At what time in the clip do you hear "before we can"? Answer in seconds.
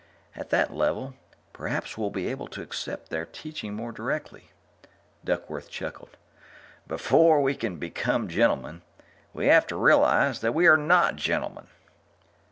6.87-7.75